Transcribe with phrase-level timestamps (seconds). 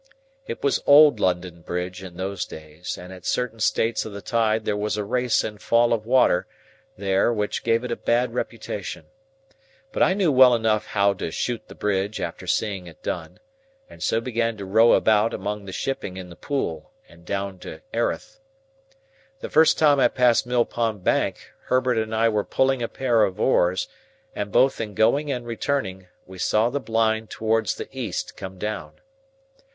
[0.47, 4.65] It was Old London Bridge in those days, and at certain states of the tide
[4.65, 6.47] there was a race and fall of water
[6.97, 9.05] there which gave it a bad reputation.
[9.91, 13.37] But I knew well enough how to 'shoot' the bridge after seeing it done,
[13.87, 17.81] and so began to row about among the shipping in the Pool, and down to
[17.93, 18.39] Erith.
[19.41, 23.23] The first time I passed Mill Pond Bank, Herbert and I were pulling a pair
[23.23, 23.87] of oars;
[24.35, 28.93] and, both in going and returning, we saw the blind towards the east come down.